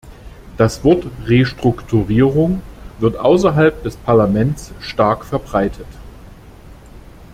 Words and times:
Das 0.57 0.83
Wort 0.83 1.03
"Restrukturierung" 1.27 2.63
wird 2.97 3.17
außerhalb 3.17 3.83
des 3.83 3.97
Parlaments 3.97 4.71
stark 4.79 5.23
verbreitet. 5.25 5.85